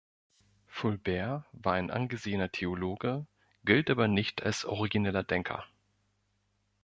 Fulbert 0.65 1.43
war 1.51 1.73
ein 1.73 1.91
angesehener 1.91 2.51
Theologe, 2.51 3.27
gilt 3.65 3.87
aber 3.91 4.07
nicht 4.07 4.41
als 4.41 4.65
origineller 4.65 5.21
Denker. 5.23 5.63